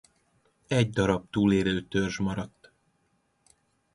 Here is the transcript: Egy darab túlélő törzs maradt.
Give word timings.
Egy 0.67 0.89
darab 0.89 1.29
túlélő 1.29 1.81
törzs 1.87 2.17
maradt. 2.17 2.71